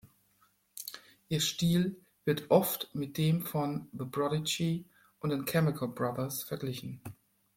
[1.29, 4.89] Ihr Stil wird oft mit dem von The Prodigy
[5.19, 7.03] und den Chemical Brothers verglichen.